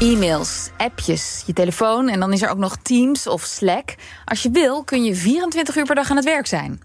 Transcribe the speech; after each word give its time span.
E-mails, 0.00 0.70
appjes, 0.76 1.42
je 1.46 1.52
telefoon 1.52 2.08
en 2.08 2.20
dan 2.20 2.32
is 2.32 2.42
er 2.42 2.48
ook 2.48 2.58
nog 2.58 2.76
Teams 2.82 3.26
of 3.26 3.42
Slack. 3.42 3.94
Als 4.24 4.42
je 4.42 4.50
wil 4.50 4.84
kun 4.84 5.04
je 5.04 5.14
24 5.14 5.76
uur 5.76 5.84
per 5.84 5.94
dag 5.94 6.10
aan 6.10 6.16
het 6.16 6.24
werk 6.24 6.46
zijn. 6.46 6.80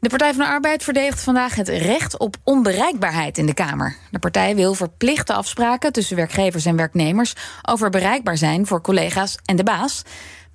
De 0.00 0.08
Partij 0.08 0.34
van 0.34 0.44
de 0.44 0.50
Arbeid 0.50 0.82
verdedigt 0.82 1.20
vandaag 1.20 1.54
het 1.54 1.68
recht 1.68 2.18
op 2.18 2.36
onbereikbaarheid 2.44 3.38
in 3.38 3.46
de 3.46 3.54
Kamer. 3.54 3.96
De 4.10 4.18
partij 4.18 4.56
wil 4.56 4.74
verplichte 4.74 5.32
afspraken 5.32 5.92
tussen 5.92 6.16
werkgevers 6.16 6.64
en 6.64 6.76
werknemers 6.76 7.34
over 7.62 7.90
bereikbaar 7.90 8.36
zijn 8.36 8.66
voor 8.66 8.80
collega's 8.80 9.38
en 9.44 9.56
de 9.56 9.64
baas 9.64 10.02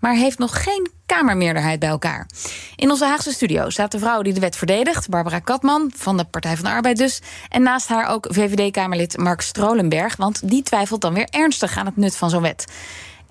maar 0.02 0.16
heeft 0.16 0.38
nog 0.38 0.64
geen 0.64 0.91
Kamermeerderheid 1.05 1.80
bij 1.80 1.90
elkaar. 1.90 2.30
In 2.76 2.90
onze 2.90 3.05
Haagse 3.05 3.32
studio 3.32 3.70
staat 3.70 3.92
de 3.92 4.00
vrouw 4.00 4.22
die 4.22 4.34
de 4.34 4.40
wet 4.40 4.55
verdedigt, 4.55 5.09
Barbara 5.09 5.40
Katman 5.40 5.92
van 5.96 6.18
de 6.18 6.23
Partij 6.23 6.55
van 6.55 6.66
de 6.66 6.72
Arbeid 6.72 6.98
dus. 6.98 7.22
En 7.50 7.64
naast 7.64 7.88
haar 7.88 8.08
ook 8.08 8.28
VVD-Kamerlid 8.30 9.18
Mark 9.18 9.42
Strolenberg, 9.42 10.16
want 10.16 10.50
die 10.50 10.64
twijfelt 10.64 11.02
dan 11.02 11.14
weer 11.14 11.28
ernstig 11.30 11.78
aan 11.78 11.86
het 11.86 11.98
nut 11.98 12.16
van 12.16 12.30
zo'n 12.30 12.42
wet. 12.42 12.66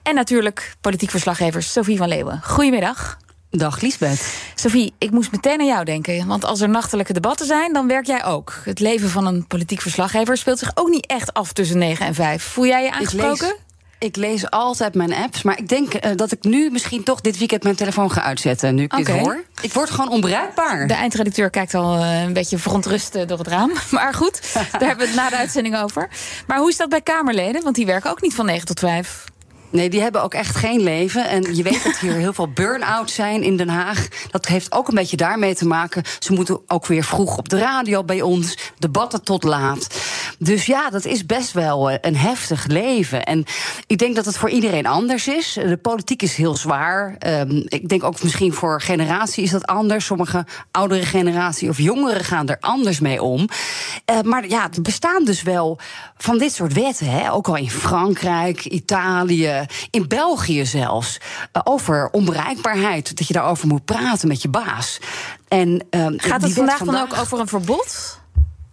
En 0.03 0.15
natuurlijk 0.15 0.75
politiek 0.81 1.11
verslaggever 1.11 1.63
Sophie 1.63 1.97
van 1.97 2.09
Leeuwen. 2.09 2.41
Goedemiddag. 2.43 3.19
Dag 3.51 3.81
Liesbeth. 3.81 4.35
Sophie, 4.55 4.95
ik 4.99 5.11
moest 5.11 5.33
meteen 5.33 5.61
aan 5.61 5.67
jou 5.67 5.85
denken. 5.85 6.27
Want 6.27 6.45
als 6.45 6.61
er 6.61 6.69
nachtelijke 6.69 7.13
debatten 7.13 7.47
zijn, 7.47 7.73
dan 7.73 7.87
werk 7.87 8.07
jij 8.07 8.25
ook. 8.25 8.55
Het 8.65 8.81
leven 8.81 9.09
van 9.09 9.27
een 9.27 9.47
politiek 9.47 9.81
verslaggever 9.81 10.37
speelt 10.37 10.59
zich 10.59 10.71
ook 10.75 10.89
niet 10.89 11.07
echt 11.07 11.35
af 11.35 11.53
tussen 11.53 11.79
9 11.79 12.07
en 12.07 12.15
5. 12.15 12.43
Voel 12.43 12.67
jij 12.67 12.83
je 12.83 12.93
aangesproken? 12.93 13.55
Ik 14.01 14.17
lees 14.17 14.51
altijd 14.51 14.95
mijn 14.95 15.15
apps, 15.15 15.43
maar 15.43 15.59
ik 15.59 15.69
denk 15.69 15.95
uh, 15.95 16.11
dat 16.17 16.33
ik 16.33 16.45
nu 16.45 16.71
misschien 16.71 17.03
toch 17.03 17.21
dit 17.21 17.39
weekend 17.39 17.63
mijn 17.63 17.77
telefoon 17.77 18.11
ga 18.11 18.23
uitzetten. 18.23 18.75
Nu 18.75 18.83
ik 18.83 18.93
okay. 18.93 19.15
dit 19.15 19.23
hoor. 19.23 19.45
Ik 19.61 19.73
word 19.73 19.91
gewoon 19.91 20.11
onbereikbaar. 20.11 20.87
De 20.87 20.95
eindredacteur 20.95 21.51
kijkt 21.51 21.75
al 21.75 21.97
uh, 21.97 22.23
een 22.23 22.33
beetje 22.33 22.59
verontrust 22.59 23.29
door 23.29 23.39
het 23.39 23.47
raam. 23.47 23.73
Maar 23.91 24.15
goed, 24.15 24.53
daar 24.53 24.89
hebben 24.89 24.99
we 24.99 25.07
het 25.07 25.15
na 25.15 25.29
de 25.29 25.37
uitzending 25.37 25.79
over. 25.79 26.09
Maar 26.47 26.59
hoe 26.59 26.69
is 26.69 26.77
dat 26.77 26.89
bij 26.89 27.01
Kamerleden? 27.01 27.63
Want 27.63 27.75
die 27.75 27.87
werken 27.87 28.11
ook 28.11 28.23
niet 28.23 28.35
van 28.35 28.47
9 28.47 28.67
tot 28.67 28.79
5. 28.79 29.25
Nee, 29.71 29.91
die 29.91 30.01
hebben 30.01 30.23
ook 30.23 30.35
echt 30.35 30.57
geen 30.57 30.81
leven. 30.81 31.29
En 31.29 31.55
je 31.57 31.63
weet 31.63 31.85
dat 31.85 31.99
hier 31.99 32.13
heel 32.13 32.33
veel 32.33 32.53
burn-out 32.53 33.11
zijn 33.11 33.43
in 33.43 33.57
Den 33.57 33.69
Haag. 33.69 34.09
Dat 34.31 34.47
heeft 34.47 34.73
ook 34.73 34.89
een 34.89 34.95
beetje 34.95 35.17
daarmee 35.17 35.55
te 35.55 35.67
maken. 35.67 36.03
Ze 36.19 36.33
moeten 36.33 36.61
ook 36.67 36.87
weer 36.87 37.05
vroeg 37.05 37.39
op 37.39 37.49
de 37.49 37.59
radio 37.59 38.05
bij 38.05 38.23
ons. 38.23 38.73
Debatten 38.79 39.23
tot 39.23 39.43
laat. 39.43 39.87
Dus 40.39 40.67
ja, 40.67 40.91
dat 40.91 41.05
is 41.05 41.27
best 41.27 41.53
wel 41.53 41.91
een 41.91 42.17
heftig 42.17 42.67
leven. 42.67 43.25
En 43.25 43.45
ik 43.87 43.99
denk 43.99 44.15
dat 44.15 44.25
het 44.25 44.37
voor 44.37 44.51
iedereen 44.51 44.87
anders 44.87 45.29
is. 45.29 45.53
De 45.53 45.79
politiek 45.83 46.23
is 46.23 46.35
heel 46.35 46.57
zwaar. 46.57 47.17
Um, 47.27 47.65
ik 47.69 47.89
denk 47.89 48.05
ook 48.05 48.23
misschien 48.23 48.53
voor 48.53 48.81
generatie 48.81 49.45
is 49.45 49.51
dat 49.51 49.67
anders. 49.67 50.05
Sommige 50.05 50.47
oudere 50.71 51.07
generatie 51.07 51.69
of 51.69 51.79
jongeren 51.79 52.25
gaan 52.25 52.49
er 52.49 52.57
anders 52.61 53.01
mee 53.01 53.23
om. 53.23 53.49
Uh, 54.11 54.21
maar 54.21 54.49
ja, 54.49 54.69
er 54.75 54.83
bestaan 54.83 55.25
dus 55.25 55.43
wel 55.43 55.79
van 56.17 56.39
dit 56.39 56.53
soort 56.53 56.73
wetten. 56.73 57.11
Hè? 57.11 57.33
Ook 57.33 57.49
al 57.49 57.57
in 57.57 57.71
Frankrijk, 57.71 58.65
Italië. 58.65 59.60
In 59.91 60.09
België 60.09 60.67
zelfs. 60.67 61.19
Uh, 61.53 61.63
over 61.65 62.09
onbereikbaarheid. 62.13 63.17
Dat 63.17 63.27
je 63.27 63.33
daarover 63.33 63.69
moet 63.69 63.85
praten 63.85 64.29
met 64.29 64.43
je 64.43 64.49
baas. 64.49 64.99
En, 65.49 65.69
uh, 65.91 66.07
Gaat 66.17 66.43
het 66.43 66.53
vandaag, 66.53 66.79
vandaag 66.79 66.79
dan 66.79 66.97
ook 66.97 67.23
over 67.23 67.39
een 67.39 67.49
verbod? 67.49 68.20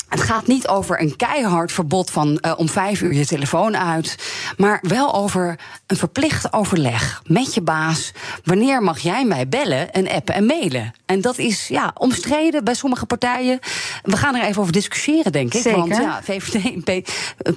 Het 0.07 0.21
gaat 0.21 0.47
niet 0.47 0.67
over 0.67 1.01
een 1.01 1.15
keihard 1.15 1.71
verbod 1.71 2.11
van 2.11 2.39
uh, 2.41 2.53
om 2.57 2.69
vijf 2.69 3.01
uur 3.01 3.13
je 3.13 3.25
telefoon 3.25 3.77
uit. 3.77 4.15
Maar 4.57 4.79
wel 4.81 5.13
over 5.13 5.59
een 5.87 5.97
verplicht 5.97 6.53
overleg 6.53 7.21
met 7.25 7.53
je 7.53 7.61
baas. 7.61 8.11
Wanneer 8.43 8.81
mag 8.81 8.99
jij 8.99 9.25
mij 9.25 9.47
bellen 9.47 9.91
en 9.91 10.09
appen 10.09 10.35
en 10.35 10.45
mailen? 10.45 10.93
En 11.05 11.21
dat 11.21 11.37
is 11.37 11.67
ja, 11.67 11.91
omstreden 11.97 12.63
bij 12.63 12.73
sommige 12.73 13.05
partijen. 13.05 13.59
We 14.03 14.17
gaan 14.17 14.35
er 14.35 14.43
even 14.43 14.61
over 14.61 14.73
discussiëren, 14.73 15.31
denk 15.31 15.53
ik. 15.53 15.61
Zeker. 15.61 15.79
Want 15.79 15.95
ja, 15.95 16.19
VVD 16.23 16.63
en 16.63 16.83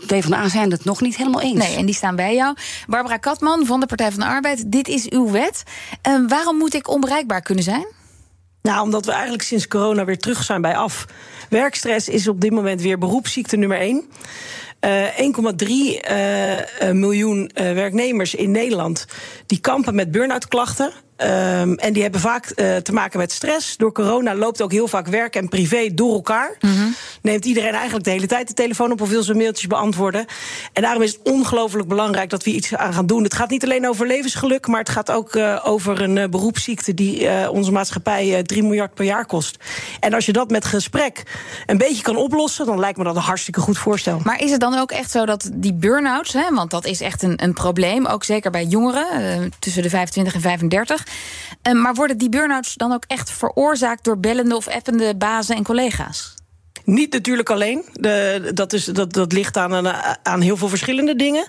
PvdA 0.07 0.49
zijn 0.49 0.71
het 0.71 0.85
nog 0.85 1.01
niet 1.01 1.17
helemaal 1.17 1.41
eens. 1.41 1.59
Nee, 1.59 1.77
en 1.77 1.87
die 1.87 1.95
staan 1.95 2.17
bij 2.17 2.35
jou. 2.35 2.57
Barbara 2.87 3.17
Katman 3.17 3.67
van 3.67 3.81
de 3.81 3.87
Partij 3.87 4.11
van 4.11 4.21
de 4.21 4.27
Arbeid. 4.27 4.73
Dit 4.73 4.89
is 4.89 5.09
uw 5.09 5.31
wet. 5.31 5.63
Uh, 6.09 6.29
waarom 6.29 6.57
moet 6.57 6.75
ik 6.75 6.89
onbereikbaar 6.89 7.43
kunnen 7.43 7.65
zijn? 7.65 7.87
Nou, 8.63 8.83
omdat 8.83 9.05
we 9.05 9.13
eigenlijk 9.13 9.43
sinds 9.43 9.69
corona 9.69 10.05
weer 10.05 10.19
terug 10.19 10.43
zijn 10.43 10.61
bij 10.61 10.77
af. 10.77 11.07
Werkstress 11.49 12.09
is 12.09 12.29
op 12.29 12.41
dit 12.41 12.51
moment 12.51 12.83
weer 12.83 12.99
beroepsziekte 12.99 13.57
nummer 13.57 13.79
1. 13.79 14.11
Uh, 14.81 15.07
1,3 15.07 15.19
uh, 16.11 16.91
miljoen 16.93 17.51
uh, 17.55 17.73
werknemers 17.73 18.35
in 18.35 18.51
Nederland 18.51 19.07
die 19.47 19.61
kampen 19.61 19.95
met 19.95 20.11
burn-out 20.11 20.49
klachten. 20.49 20.93
Um, 21.23 21.75
en 21.75 21.93
die 21.93 22.03
hebben 22.03 22.21
vaak 22.21 22.53
uh, 22.57 22.77
te 22.77 22.93
maken 22.93 23.19
met 23.19 23.33
stress. 23.33 23.77
Door 23.77 23.93
corona 23.93 24.35
loopt 24.35 24.63
ook 24.63 24.73
heel 24.73 24.89
vaak 24.89 25.07
werk 25.07 25.37
en 25.37 25.49
privé 25.49 25.95
door 25.95 26.13
elkaar. 26.13 26.57
Mm 26.61 26.71
-hmm. 26.71 26.95
Neemt 27.23 27.45
iedereen 27.45 27.75
eigenlijk 27.75 28.05
de 28.05 28.11
hele 28.11 28.27
tijd 28.27 28.49
de 28.49 28.55
telefoon 28.55 28.93
op 28.93 29.01
of 29.01 29.09
wil 29.09 29.23
zijn 29.23 29.37
mailtjes 29.37 29.67
beantwoorden. 29.67 30.27
En 30.73 30.83
daarom 30.83 31.03
is 31.03 31.13
het 31.13 31.21
ongelooflijk 31.23 31.89
belangrijk 31.89 32.31
dat 32.31 32.45
we 32.45 32.51
iets 32.51 32.75
aan 32.75 32.93
gaan 32.93 33.07
doen. 33.07 33.23
Het 33.23 33.35
gaat 33.35 33.51
niet 33.51 33.65
alleen 33.65 33.89
over 33.89 34.07
levensgeluk, 34.07 34.67
maar 34.67 34.79
het 34.79 34.89
gaat 34.89 35.11
ook 35.11 35.35
uh, 35.35 35.61
over 35.65 36.01
een 36.01 36.17
uh, 36.17 36.25
beroepsziekte 36.27 36.95
die 36.95 37.51
onze 37.51 37.73
maatschappij 37.73 38.43
3 38.43 38.63
miljard 38.63 38.95
per 38.95 39.05
jaar 39.05 39.27
kost. 39.27 39.57
En 40.01 40.15
als 40.15 40.27
je 40.27 40.33
dat 40.33 40.51
met 40.51 40.65
gesprek 40.65 41.23
een 41.67 41.79
beetje 41.79 42.03
kan 42.03 42.17
oplossen, 42.17 42.67
dan 42.67 42.79
lijkt 42.79 42.99
me 42.99 43.05
dat 43.05 43.17
een 43.17 43.23
hartstikke 43.23 43.61
goed 43.61 43.79
voorstel. 43.79 44.21
Maar 44.25 44.41
is 44.41 44.51
het 44.51 44.61
dan 44.61 44.79
ook 44.79 44.91
echt 44.91 45.11
zo 45.11 45.27
dat 45.27 45.51
die 45.55 45.75
burn-outs, 45.75 46.33
hè, 46.33 46.55
want 46.55 46.71
dat 46.71 46.87
is 46.87 47.01
echt 47.01 47.23
een, 47.23 47.43
een 47.43 47.53
probleem, 47.53 48.07
ook 48.07 48.25
zeker 48.25 48.51
bij 48.51 48.65
jongeren 48.65 49.53
tussen 49.59 49.83
de 49.83 49.91
25 49.91 50.35
en 50.35 50.41
35. 50.41 51.09
Uh, 51.63 51.83
maar 51.83 51.95
worden 51.95 52.19
die 52.19 52.29
burn-outs 52.29 52.75
dan 52.75 52.93
ook 52.93 53.05
echt 53.07 53.31
veroorzaakt 53.31 54.05
door 54.05 54.19
bellende 54.19 54.57
of 54.57 54.69
appende 54.69 55.17
bazen 55.17 55.57
en 55.57 55.65
collega's? 55.65 56.35
Niet 56.91 57.13
natuurlijk 57.13 57.51
alleen. 57.51 57.85
De, 57.93 58.51
dat, 58.55 58.73
is, 58.73 58.85
dat, 58.85 59.13
dat 59.13 59.33
ligt 59.33 59.57
aan, 59.57 59.89
aan 60.23 60.41
heel 60.41 60.57
veel 60.57 60.69
verschillende 60.69 61.17
dingen. 61.17 61.47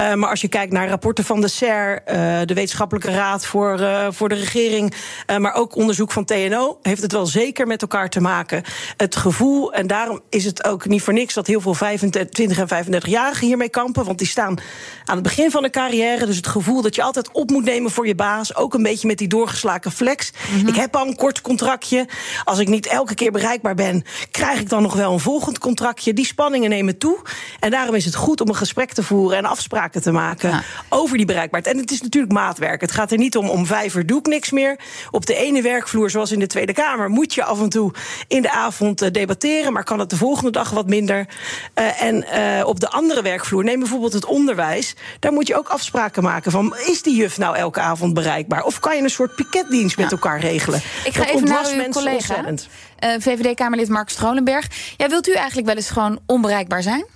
Uh, 0.00 0.14
maar 0.14 0.30
als 0.30 0.40
je 0.40 0.48
kijkt 0.48 0.72
naar 0.72 0.88
rapporten 0.88 1.24
van 1.24 1.40
de 1.40 1.48
SER, 1.48 2.02
uh, 2.06 2.14
de 2.44 2.54
Wetenschappelijke 2.54 3.10
Raad 3.10 3.46
voor, 3.46 3.80
uh, 3.80 4.06
voor 4.10 4.28
de 4.28 4.34
regering, 4.34 4.94
maar 5.38 5.54
ook 5.54 5.76
onderzoek 5.76 6.12
van 6.12 6.24
TNO, 6.24 6.78
heeft 6.82 7.02
het 7.02 7.12
wel 7.12 7.26
zeker 7.26 7.66
met 7.66 7.82
elkaar 7.82 8.08
te 8.08 8.20
maken. 8.20 8.62
Het 8.96 9.16
gevoel, 9.16 9.72
en 9.72 9.86
daarom 9.86 10.20
is 10.28 10.44
het 10.44 10.64
ook 10.64 10.86
niet 10.86 11.02
voor 11.02 11.12
niks 11.12 11.34
dat 11.34 11.46
heel 11.46 11.60
veel 11.60 11.74
25 11.74 12.58
en 12.58 12.84
35-jarigen 12.84 13.46
hiermee 13.46 13.68
kampen, 13.68 14.04
want 14.04 14.18
die 14.18 14.26
staan 14.26 14.58
aan 15.04 15.14
het 15.14 15.22
begin 15.22 15.50
van 15.50 15.62
de 15.62 15.70
carrière. 15.70 16.26
Dus 16.26 16.36
het 16.36 16.46
gevoel 16.46 16.82
dat 16.82 16.94
je 16.94 17.02
altijd 17.02 17.32
op 17.32 17.50
moet 17.50 17.64
nemen 17.64 17.90
voor 17.90 18.06
je 18.06 18.14
baas, 18.14 18.56
ook 18.56 18.74
een 18.74 18.82
beetje 18.82 19.06
met 19.06 19.18
die 19.18 19.28
doorgeslagen 19.28 19.92
flex. 19.92 20.30
Mm 20.30 20.58
-hmm. 20.58 20.68
Ik 20.68 20.74
heb 20.74 20.96
al 20.96 21.06
een 21.06 21.16
kort 21.16 21.40
contractje. 21.40 22.08
Als 22.44 22.58
ik 22.58 22.68
niet 22.68 22.86
elke 22.86 23.14
keer 23.14 23.32
bereikbaar 23.32 23.74
ben, 23.74 24.04
krijg 24.30 24.60
ik 24.60 24.68
dan 24.68 24.77
nog 24.82 24.94
wel 24.94 25.12
een 25.12 25.20
volgend 25.20 25.58
contractje. 25.58 26.12
Die 26.12 26.26
spanningen 26.26 26.70
nemen 26.70 26.98
toe. 26.98 27.18
En 27.60 27.70
daarom 27.70 27.94
is 27.94 28.04
het 28.04 28.14
goed 28.14 28.40
om 28.40 28.48
een 28.48 28.54
gesprek 28.54 28.92
te 28.92 29.02
voeren 29.02 29.38
en 29.38 29.44
afspraken 29.44 30.02
te 30.02 30.10
maken 30.10 30.50
ja. 30.50 30.62
over 30.88 31.16
die 31.16 31.26
bereikbaarheid. 31.26 31.74
En 31.74 31.80
het 31.80 31.90
is 31.90 32.00
natuurlijk 32.00 32.32
maatwerk. 32.32 32.80
Het 32.80 32.92
gaat 32.92 33.12
er 33.12 33.18
niet 33.18 33.36
om 33.36 33.48
om 33.48 33.66
vijf 33.66 33.94
uur 33.94 34.06
doe 34.06 34.18
ik 34.18 34.26
niks 34.26 34.50
meer. 34.50 34.78
Op 35.10 35.26
de 35.26 35.34
ene 35.34 35.62
werkvloer, 35.62 36.10
zoals 36.10 36.32
in 36.32 36.38
de 36.38 36.46
Tweede 36.46 36.72
Kamer, 36.72 37.08
moet 37.08 37.34
je 37.34 37.44
af 37.44 37.60
en 37.60 37.68
toe 37.68 37.92
in 38.28 38.42
de 38.42 38.50
avond 38.50 39.14
debatteren, 39.14 39.72
maar 39.72 39.84
kan 39.84 39.98
het 39.98 40.10
de 40.10 40.16
volgende 40.16 40.50
dag 40.50 40.70
wat 40.70 40.86
minder. 40.86 41.26
Uh, 41.74 42.02
en 42.02 42.24
uh, 42.34 42.66
op 42.66 42.80
de 42.80 42.88
andere 42.88 43.22
werkvloer, 43.22 43.64
neem 43.64 43.78
bijvoorbeeld 43.78 44.12
het 44.12 44.24
onderwijs, 44.24 44.94
daar 45.20 45.32
moet 45.32 45.46
je 45.46 45.56
ook 45.56 45.68
afspraken 45.68 46.22
maken 46.22 46.50
van 46.50 46.76
is 46.86 47.02
die 47.02 47.16
juf 47.16 47.38
nou 47.38 47.56
elke 47.56 47.80
avond 47.80 48.14
bereikbaar? 48.14 48.64
Of 48.64 48.80
kan 48.80 48.96
je 48.96 49.02
een 49.02 49.10
soort 49.10 49.34
piketdienst 49.34 49.96
met 49.96 50.12
elkaar 50.12 50.40
regelen? 50.40 50.80
Ik 51.04 51.14
ga 51.14 51.24
Dat 51.24 51.34
even 51.34 51.48
naar 51.48 51.72
uw 51.74 51.88
collega. 51.88 52.44
Uh, 53.04 53.10
VVD-Kamerlid 53.18 53.88
Mark 53.88 54.08
Strolenberg. 54.08 54.57
Ja, 54.96 55.08
wilt 55.08 55.28
u 55.28 55.32
eigenlijk 55.32 55.66
wel 55.66 55.76
eens 55.76 55.90
gewoon 55.90 56.18
onbereikbaar 56.26 56.82
zijn? 56.82 57.06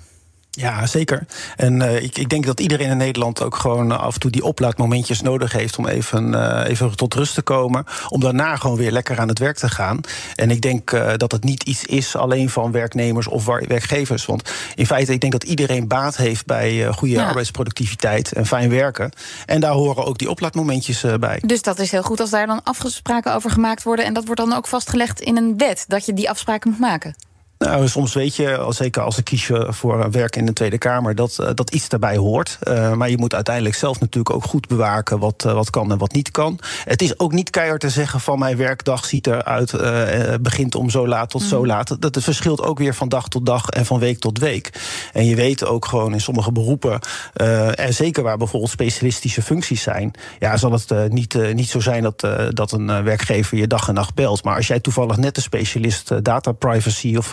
Ja, 0.54 0.86
zeker. 0.86 1.26
En 1.56 1.80
uh, 1.80 2.02
ik, 2.02 2.18
ik, 2.18 2.28
denk 2.28 2.46
dat 2.46 2.60
iedereen 2.60 2.90
in 2.90 2.96
Nederland 2.96 3.42
ook 3.42 3.56
gewoon 3.56 3.98
af 4.00 4.14
en 4.14 4.20
toe 4.20 4.30
die 4.30 4.44
oplaadmomentjes 4.44 5.20
nodig 5.20 5.52
heeft 5.52 5.78
om 5.78 5.86
even, 5.86 6.32
uh, 6.32 6.62
even 6.66 6.96
tot 6.96 7.14
rust 7.14 7.34
te 7.34 7.42
komen. 7.42 7.84
Om 8.08 8.20
daarna 8.20 8.56
gewoon 8.56 8.76
weer 8.76 8.90
lekker 8.90 9.20
aan 9.20 9.28
het 9.28 9.38
werk 9.38 9.56
te 9.56 9.68
gaan. 9.68 10.00
En 10.34 10.50
ik 10.50 10.60
denk 10.60 10.92
uh, 10.92 11.12
dat 11.16 11.32
het 11.32 11.44
niet 11.44 11.62
iets 11.62 11.84
is 11.84 12.16
alleen 12.16 12.50
van 12.50 12.72
werknemers 12.72 13.28
of 13.28 13.44
werkgevers. 13.44 14.26
Want 14.26 14.50
in 14.74 14.86
feite, 14.86 15.12
ik 15.12 15.20
denk 15.20 15.32
dat 15.32 15.44
iedereen 15.44 15.88
baat 15.88 16.16
heeft 16.16 16.46
bij 16.46 16.86
goede 16.86 17.14
ja. 17.14 17.26
arbeidsproductiviteit 17.26 18.32
en 18.32 18.46
fijn 18.46 18.70
werken. 18.70 19.12
En 19.46 19.60
daar 19.60 19.72
horen 19.72 20.04
ook 20.04 20.18
die 20.18 20.30
oplaadmomentjes 20.30 21.04
bij. 21.20 21.42
Dus 21.46 21.62
dat 21.62 21.78
is 21.78 21.90
heel 21.90 22.02
goed 22.02 22.20
als 22.20 22.30
daar 22.30 22.46
dan 22.46 22.62
afspraken 22.62 23.34
over 23.34 23.50
gemaakt 23.50 23.82
worden. 23.82 24.04
En 24.04 24.14
dat 24.14 24.24
wordt 24.24 24.40
dan 24.40 24.52
ook 24.52 24.66
vastgelegd 24.66 25.20
in 25.20 25.36
een 25.36 25.58
wet, 25.58 25.84
dat 25.88 26.06
je 26.06 26.12
die 26.12 26.30
afspraken 26.30 26.70
moet 26.70 26.80
maken. 26.80 27.14
Nou, 27.62 27.88
soms 27.88 28.14
weet 28.14 28.36
je, 28.36 28.66
zeker 28.68 29.02
als 29.02 29.18
ik 29.18 29.24
kies 29.24 29.50
voor 29.68 30.10
werk 30.10 30.36
in 30.36 30.46
de 30.46 30.52
Tweede 30.52 30.78
Kamer, 30.78 31.14
dat, 31.14 31.38
eh, 31.38 31.50
dat 31.54 31.70
iets 31.70 31.88
daarbij 31.88 32.16
hoort. 32.16 32.58
Uh, 32.62 32.92
maar 32.92 33.10
je 33.10 33.18
moet 33.18 33.34
uiteindelijk 33.34 33.74
zelf 33.74 34.00
natuurlijk 34.00 34.34
ook 34.34 34.44
goed 34.44 34.68
bewaken 34.68 35.18
wat, 35.18 35.42
wat 35.42 35.70
kan 35.70 35.92
en 35.92 35.98
wat 35.98 36.12
niet 36.12 36.30
kan. 36.30 36.58
Het 36.84 37.02
is 37.02 37.18
ook 37.18 37.32
niet 37.32 37.50
keihard 37.50 37.80
te 37.80 37.90
zeggen 37.90 38.20
van 38.20 38.38
mijn 38.38 38.56
werkdag 38.56 39.04
ziet 39.04 39.26
eruit, 39.26 39.72
uh, 39.72 40.34
begint 40.40 40.74
om 40.74 40.90
zo 40.90 41.08
laat 41.08 41.30
tot 41.30 41.42
mm. 41.42 41.48
zo 41.48 41.66
laat. 41.66 41.96
Dat 42.00 42.14
het 42.14 42.24
verschilt 42.24 42.62
ook 42.62 42.78
weer 42.78 42.94
van 42.94 43.08
dag 43.08 43.28
tot 43.28 43.46
dag 43.46 43.68
en 43.68 43.86
van 43.86 43.98
week 43.98 44.18
tot 44.18 44.38
week. 44.38 44.70
En 45.12 45.24
je 45.24 45.34
weet 45.34 45.64
ook 45.64 45.84
gewoon 45.84 46.12
in 46.12 46.20
sommige 46.20 46.52
beroepen, 46.52 47.00
en 47.74 47.94
zeker 47.94 48.22
waar 48.22 48.36
bijvoorbeeld 48.36 48.70
specialistische 48.70 49.42
functies 49.42 49.82
zijn, 49.82 50.12
ja, 50.38 50.56
zal 50.56 50.72
het 50.72 51.12
niet, 51.12 51.54
niet 51.54 51.68
zo 51.68 51.80
zijn 51.80 52.02
dat, 52.02 52.26
dat 52.50 52.72
een 52.72 53.02
werkgever 53.04 53.58
je 53.58 53.66
dag 53.66 53.88
en 53.88 53.94
nacht 53.94 54.14
belt. 54.14 54.44
Maar 54.44 54.56
als 54.56 54.66
jij 54.66 54.80
toevallig 54.80 55.16
net 55.16 55.34
de 55.34 55.40
specialist 55.40 56.24
data 56.24 56.52
privacy 56.52 57.16
of 57.16 57.32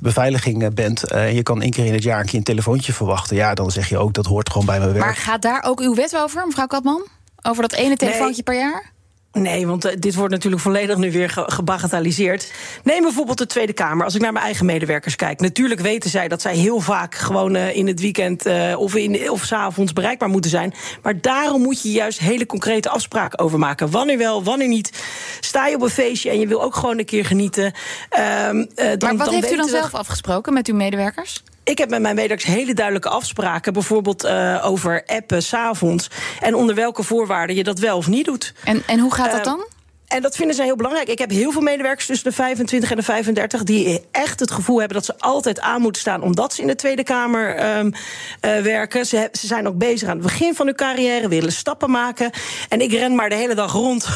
beveiliging 0.00 0.74
bent 0.74 1.04
en 1.04 1.34
je 1.34 1.42
kan 1.42 1.62
één 1.62 1.70
keer 1.70 1.86
in 1.86 1.92
het 1.92 2.02
jaar 2.02 2.20
een 2.20 2.26
keer 2.26 2.38
een 2.38 2.44
telefoontje 2.44 2.92
verwachten, 2.92 3.36
ja, 3.36 3.54
dan 3.54 3.70
zeg 3.70 3.88
je 3.88 3.98
ook 3.98 4.12
dat 4.12 4.26
hoort 4.26 4.50
gewoon 4.50 4.66
bij 4.66 4.78
mijn 4.78 4.92
werk. 4.92 5.04
Maar 5.04 5.16
gaat 5.16 5.42
daar 5.42 5.62
ook 5.62 5.80
uw 5.80 5.94
wet 5.94 6.16
over, 6.16 6.46
mevrouw 6.46 6.66
Katman? 6.66 7.06
Over 7.42 7.62
dat 7.62 7.72
ene 7.72 7.96
telefoontje 7.96 8.42
per 8.42 8.54
jaar? 8.54 8.92
Nee, 9.32 9.66
want 9.66 9.86
uh, 9.86 9.92
dit 9.98 10.14
wordt 10.14 10.32
natuurlijk 10.32 10.62
volledig 10.62 10.96
nu 10.96 11.12
weer 11.12 11.30
ge 11.30 11.42
gebagatelliseerd. 11.46 12.52
Neem 12.84 13.02
bijvoorbeeld 13.02 13.38
de 13.38 13.46
Tweede 13.46 13.72
Kamer. 13.72 14.04
Als 14.04 14.14
ik 14.14 14.20
naar 14.20 14.32
mijn 14.32 14.44
eigen 14.44 14.66
medewerkers 14.66 15.16
kijk. 15.16 15.40
Natuurlijk 15.40 15.80
weten 15.80 16.10
zij 16.10 16.28
dat 16.28 16.42
zij 16.42 16.56
heel 16.56 16.80
vaak 16.80 17.14
gewoon 17.14 17.54
uh, 17.54 17.76
in 17.76 17.86
het 17.86 18.00
weekend 18.00 18.46
uh, 18.46 18.74
of, 18.78 18.94
in, 18.94 19.30
of 19.30 19.44
s'avonds 19.44 19.92
bereikbaar 19.92 20.28
moeten 20.28 20.50
zijn. 20.50 20.74
Maar 21.02 21.20
daarom 21.20 21.62
moet 21.62 21.82
je 21.82 21.90
juist 21.90 22.18
hele 22.18 22.46
concrete 22.46 22.88
afspraken 22.88 23.38
over 23.38 23.58
maken. 23.58 23.90
Wanneer 23.90 24.18
wel, 24.18 24.42
wanneer 24.42 24.68
niet. 24.68 25.02
Sta 25.40 25.66
je 25.66 25.74
op 25.74 25.82
een 25.82 25.90
feestje 25.90 26.30
en 26.30 26.38
je 26.38 26.46
wil 26.46 26.62
ook 26.62 26.74
gewoon 26.74 26.98
een 26.98 27.04
keer 27.04 27.24
genieten. 27.24 27.72
dan, 28.10 28.66
maar 28.76 28.98
wat 28.98 29.18
dan 29.18 29.34
heeft 29.34 29.52
u 29.52 29.56
dan 29.56 29.68
zelf 29.68 29.94
afgesproken 29.94 30.52
met 30.52 30.66
uw 30.66 30.74
medewerkers? 30.74 31.42
Ik 31.70 31.78
heb 31.78 31.90
met 31.90 32.00
mijn 32.00 32.14
medewerkers 32.14 32.54
hele 32.54 32.74
duidelijke 32.74 33.08
afspraken. 33.08 33.72
Bijvoorbeeld 33.72 34.24
uh, 34.24 34.60
over 34.64 35.02
appen 35.06 35.42
s'avonds. 35.42 36.10
En 36.40 36.54
onder 36.54 36.74
welke 36.74 37.02
voorwaarden 37.02 37.56
je 37.56 37.64
dat 37.64 37.78
wel 37.78 37.96
of 37.96 38.08
niet 38.08 38.24
doet. 38.24 38.54
En, 38.64 38.82
en 38.86 38.98
hoe 38.98 39.14
gaat 39.14 39.32
dat 39.32 39.44
dan? 39.44 39.66
En 40.10 40.22
dat 40.22 40.36
vinden 40.36 40.56
zij 40.56 40.64
heel 40.64 40.76
belangrijk. 40.76 41.08
Ik 41.08 41.18
heb 41.18 41.30
heel 41.30 41.52
veel 41.52 41.60
medewerkers 41.60 42.06
tussen 42.06 42.28
de 42.28 42.34
25 42.34 42.90
en 42.90 42.96
de 42.96 43.02
35 43.02 43.62
die 43.62 44.00
echt 44.10 44.40
het 44.40 44.50
gevoel 44.50 44.78
hebben 44.78 44.96
dat 44.96 45.04
ze 45.06 45.14
altijd 45.18 45.60
aan 45.60 45.80
moeten 45.80 46.00
staan 46.00 46.22
omdat 46.22 46.54
ze 46.54 46.60
in 46.60 46.66
de 46.66 46.74
Tweede 46.74 47.02
Kamer 47.02 47.76
um, 47.78 47.86
uh, 47.86 48.58
werken. 48.58 49.06
Ze, 49.06 49.28
ze, 49.32 49.46
zijn 49.46 49.68
ook 49.68 49.78
bezig 49.78 50.08
aan 50.08 50.16
het 50.16 50.26
begin 50.26 50.54
van 50.54 50.66
hun 50.66 50.74
carrière, 50.74 51.28
willen 51.28 51.52
stappen 51.52 51.90
maken. 51.90 52.30
En 52.68 52.80
ik 52.80 52.92
ren 52.92 53.14
maar 53.14 53.28
de 53.28 53.34
hele 53.34 53.54
dag 53.54 53.72
rond. 53.72 54.08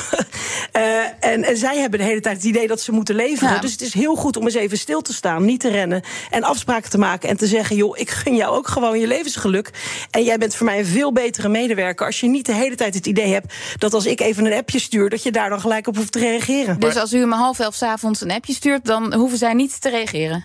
uh, 0.76 0.82
en, 1.30 1.44
en, 1.44 1.56
zij 1.56 1.78
hebben 1.78 1.98
de 1.98 2.04
hele 2.04 2.20
tijd 2.20 2.36
het 2.36 2.44
idee 2.44 2.66
dat 2.66 2.80
ze 2.80 2.92
moeten 2.92 3.14
leveren. 3.14 3.54
Ja. 3.54 3.60
Dus 3.60 3.72
het 3.72 3.80
is 3.80 3.94
heel 3.94 4.14
goed 4.14 4.36
om 4.36 4.44
eens 4.44 4.54
even 4.54 4.78
stil 4.78 5.00
te 5.02 5.12
staan, 5.12 5.44
niet 5.44 5.60
te 5.60 5.70
rennen 5.70 6.02
en 6.30 6.42
afspraken 6.42 6.90
te 6.90 6.98
maken 6.98 7.28
en 7.28 7.36
te 7.36 7.46
zeggen: 7.46 7.76
joh, 7.76 7.98
ik 7.98 8.10
gun 8.10 8.36
jou 8.36 8.56
ook 8.56 8.68
gewoon 8.68 8.98
je 8.98 9.06
levensgeluk. 9.06 9.70
En 10.10 10.24
jij 10.24 10.38
bent 10.38 10.54
voor 10.54 10.66
mij 10.66 10.78
een 10.78 10.86
veel 10.86 11.12
betere 11.12 11.48
medewerker 11.48 12.06
als 12.06 12.20
je 12.20 12.26
niet 12.26 12.46
de 12.46 12.54
hele 12.54 12.74
tijd 12.74 12.94
het 12.94 13.06
idee 13.06 13.32
hebt 13.32 13.54
dat 13.78 13.94
als 13.94 14.06
ik 14.06 14.20
even 14.20 14.44
een 14.44 14.52
appje 14.52 14.78
stuur, 14.78 15.08
dat 15.10 15.22
je 15.22 15.30
daar 15.30 15.48
dan 15.48 15.60
gelijk 15.60 15.82
op 15.86 15.96
hoeft 15.96 16.12
te 16.12 16.18
reageren. 16.18 16.80
Dus 16.80 16.96
als 16.96 17.12
u 17.12 17.22
om 17.22 17.32
half 17.32 17.58
elf 17.58 17.82
avonds 17.82 18.20
een 18.20 18.30
appje 18.30 18.52
stuurt, 18.52 18.84
dan 18.84 19.14
hoeven 19.14 19.38
zij 19.38 19.54
niet 19.54 19.80
te 19.80 19.90
reageren? 19.90 20.44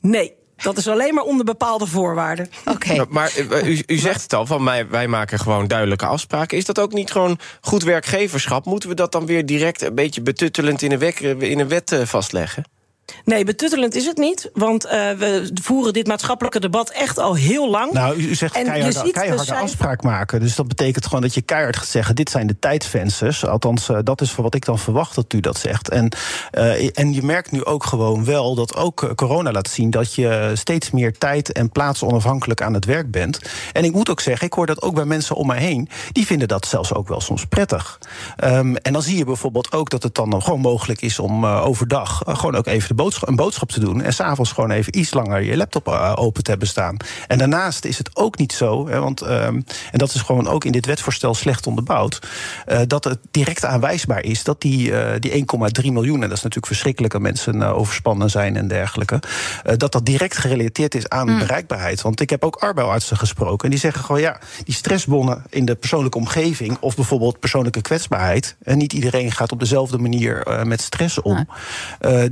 Nee, 0.00 0.34
dat 0.56 0.76
is 0.76 0.88
alleen 0.88 1.14
maar 1.14 1.24
onder 1.24 1.44
bepaalde 1.44 1.86
voorwaarden. 1.86 2.50
Oké. 2.64 2.92
Okay. 2.92 3.06
Maar 3.08 3.32
u, 3.64 3.82
u, 3.86 3.96
zegt 3.96 4.22
het 4.22 4.32
al, 4.32 4.46
van 4.46 4.64
mij, 4.64 4.88
wij 4.88 5.08
maken 5.08 5.38
gewoon 5.38 5.66
duidelijke 5.66 6.06
afspraken. 6.06 6.58
Is 6.58 6.64
dat 6.64 6.78
ook 6.78 6.92
niet 6.92 7.10
gewoon 7.10 7.38
goed 7.60 7.82
werkgeverschap? 7.82 8.64
Moeten 8.64 8.88
we 8.88 8.94
dat 8.94 9.12
dan 9.12 9.26
weer 9.26 9.46
direct 9.46 9.82
een 9.82 9.94
beetje 9.94 10.22
betuttelend 10.22 10.82
in 10.82 10.92
een, 10.92 10.98
wet, 10.98 11.20
in 11.20 11.60
een 11.60 11.68
wet 11.68 12.00
vastleggen? 12.04 12.64
Nee, 13.26 13.44
betuttelend 13.44 13.94
is 13.94 14.06
het 14.06 14.16
niet. 14.16 14.50
Want 14.52 14.84
uh, 14.84 14.90
we 14.92 15.50
voeren 15.62 15.92
dit 15.92 16.06
maatschappelijke 16.06 16.60
debat 16.60 16.90
echt 16.90 17.18
al 17.18 17.34
heel 17.34 17.70
lang. 17.70 17.92
Nou, 17.92 18.16
u 18.16 18.34
zegt 18.34 18.52
keiharde, 18.52 19.06
je 19.06 19.12
keiharde 19.12 19.54
afspraak 19.54 20.02
maken. 20.02 20.40
Dus 20.40 20.54
dat 20.54 20.68
betekent 20.68 21.04
gewoon 21.04 21.20
dat 21.20 21.34
je 21.34 21.42
keihard 21.42 21.76
gaat 21.76 21.86
zeggen... 21.86 22.14
dit 22.14 22.30
zijn 22.30 22.46
de 22.46 22.58
tijdvensters. 22.58 23.46
Althans, 23.46 23.88
uh, 23.88 23.98
dat 24.04 24.20
is 24.20 24.30
voor 24.30 24.44
wat 24.44 24.54
ik 24.54 24.64
dan 24.64 24.78
verwacht 24.78 25.14
dat 25.14 25.32
u 25.32 25.40
dat 25.40 25.58
zegt. 25.58 25.88
En, 25.88 26.12
uh, 26.52 26.98
en 26.98 27.12
je 27.12 27.22
merkt 27.22 27.50
nu 27.50 27.64
ook 27.64 27.84
gewoon 27.84 28.24
wel 28.24 28.54
dat 28.54 28.76
ook 28.76 29.12
corona 29.14 29.52
laat 29.52 29.68
zien... 29.68 29.90
dat 29.90 30.14
je 30.14 30.50
steeds 30.54 30.90
meer 30.90 31.18
tijd 31.18 31.52
en 31.52 31.70
plaats 31.70 32.02
onafhankelijk 32.02 32.62
aan 32.62 32.74
het 32.74 32.84
werk 32.84 33.10
bent. 33.10 33.40
En 33.72 33.84
ik 33.84 33.92
moet 33.92 34.10
ook 34.10 34.20
zeggen, 34.20 34.46
ik 34.46 34.52
hoor 34.52 34.66
dat 34.66 34.82
ook 34.82 34.94
bij 34.94 35.04
mensen 35.04 35.36
om 35.36 35.46
mij 35.46 35.60
heen... 35.60 35.88
die 36.12 36.26
vinden 36.26 36.48
dat 36.48 36.66
zelfs 36.66 36.94
ook 36.94 37.08
wel 37.08 37.20
soms 37.20 37.44
prettig. 37.44 37.98
Um, 38.44 38.76
en 38.76 38.92
dan 38.92 39.02
zie 39.02 39.16
je 39.16 39.24
bijvoorbeeld 39.24 39.72
ook 39.72 39.90
dat 39.90 40.02
het 40.02 40.14
dan 40.14 40.42
gewoon 40.42 40.60
mogelijk 40.60 41.00
is... 41.02 41.18
om 41.18 41.46
overdag 41.46 42.22
gewoon 42.26 42.56
ook 42.56 42.66
even 42.66 42.88
de 42.88 42.94
boodschap, 42.94 43.14
een 43.24 43.36
boodschap 43.36 43.70
te 43.70 43.80
doen. 43.80 44.02
En 44.02 44.12
s'avonds 44.12 44.52
gewoon 44.52 44.70
even 44.70 44.98
iets 44.98 45.14
langer 45.14 45.42
je 45.42 45.56
laptop 45.56 45.88
uh, 45.88 46.12
open 46.16 46.42
te 46.42 46.50
hebben 46.50 46.68
staan. 46.68 46.96
En 47.26 47.38
daarnaast 47.38 47.84
is 47.84 47.98
het 47.98 48.10
ook 48.16 48.38
niet 48.38 48.52
zo, 48.52 48.88
hè, 48.88 49.00
want, 49.00 49.20
um, 49.20 49.64
en 49.92 49.98
dat 49.98 50.14
is 50.14 50.20
gewoon 50.20 50.48
ook 50.48 50.64
in 50.64 50.72
dit 50.72 50.86
wetvoorstel 50.86 51.34
slecht 51.34 51.66
onderbouwd. 51.66 52.18
Uh, 52.68 52.80
dat 52.86 53.04
het 53.04 53.18
direct 53.30 53.64
aanwijsbaar 53.64 54.24
is 54.24 54.44
dat 54.44 54.60
die, 54.60 54.90
uh, 54.90 55.08
die 55.18 55.46
1,3 55.82 55.92
miljoen, 55.92 56.22
en 56.22 56.28
dat 56.28 56.36
is 56.36 56.42
natuurlijk 56.42 56.66
verschrikkelijk 56.66 57.12
dat 57.12 57.22
mensen 57.22 57.62
overspannen 57.62 58.30
zijn 58.30 58.56
en 58.56 58.68
dergelijke. 58.68 59.22
dat 59.76 59.92
dat 59.92 60.06
direct 60.06 60.36
gerelateerd 60.36 60.94
is 60.94 61.08
aan 61.08 61.30
mm. 61.30 61.38
bereikbaarheid. 61.38 62.02
Want 62.02 62.20
ik 62.20 62.30
heb 62.30 62.44
ook 62.44 62.56
arbeidsartsen 62.56 63.16
gesproken. 63.16 63.64
En 63.64 63.70
die 63.70 63.80
zeggen 63.80 64.04
gewoon 64.04 64.20
ja, 64.20 64.38
die 64.64 64.74
stressbonnen 64.74 65.42
in 65.50 65.64
de 65.64 65.74
persoonlijke 65.74 66.18
omgeving. 66.18 66.76
of 66.80 66.94
bijvoorbeeld 66.94 67.40
persoonlijke 67.40 67.80
kwetsbaarheid. 67.80 68.56
En 68.62 68.78
niet 68.78 68.92
iedereen 68.92 69.32
gaat 69.32 69.52
op 69.52 69.60
dezelfde 69.60 69.98
manier 69.98 70.62
met 70.64 70.80
stress 70.80 71.22
om. 71.22 71.48